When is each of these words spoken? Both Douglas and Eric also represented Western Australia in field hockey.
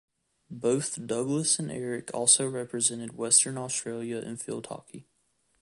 Both 0.49 1.05
Douglas 1.05 1.59
and 1.59 1.71
Eric 1.71 2.09
also 2.11 2.49
represented 2.49 3.15
Western 3.15 3.55
Australia 3.59 4.17
in 4.17 4.37
field 4.37 4.65
hockey. 4.65 5.05